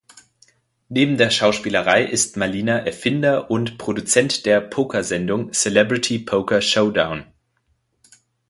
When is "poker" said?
6.17-6.59